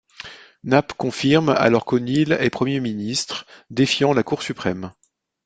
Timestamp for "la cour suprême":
4.13-4.93